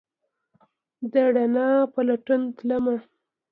د 1.11 1.13
روڼا 1.35 1.69
په 1.93 1.99
لټون 2.07 2.41
تلمه 2.57 2.95